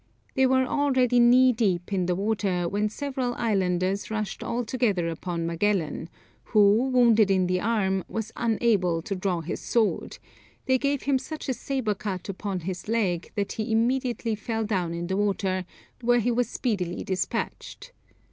They 0.33 0.47
were 0.47 0.65
already 0.65 1.19
knee 1.19 1.53
deep 1.53 1.93
in 1.93 2.07
the 2.07 2.15
water 2.15 2.67
when 2.67 2.89
several 2.89 3.35
islanders 3.35 4.09
rushed 4.09 4.43
all 4.43 4.65
together 4.65 5.07
upon 5.09 5.45
Magellan, 5.45 6.09
who, 6.45 6.89
wounded 6.89 7.29
in 7.29 7.45
the 7.45 7.59
arm, 7.59 8.03
was 8.07 8.31
unable 8.35 9.03
to 9.03 9.13
draw 9.13 9.41
his 9.41 9.59
sword; 9.59 10.17
they 10.65 10.79
gave 10.79 11.03
him 11.03 11.19
such 11.19 11.47
a 11.49 11.53
sabre 11.53 11.93
cut 11.93 12.29
upon 12.29 12.61
his 12.61 12.87
leg 12.87 13.31
that 13.35 13.51
he 13.51 13.71
immediately 13.71 14.33
fell 14.33 14.63
down 14.65 14.95
in 14.95 15.05
the 15.05 15.17
water, 15.17 15.65
where 16.01 16.19
he 16.19 16.31
was 16.31 16.49
speedily 16.49 17.03
despatched. 17.03 17.91